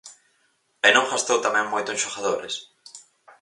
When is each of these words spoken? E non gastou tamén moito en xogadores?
E 0.87 0.89
non 0.95 1.09
gastou 1.11 1.37
tamén 1.45 1.71
moito 1.73 1.89
en 1.91 2.01
xogadores? 2.03 2.55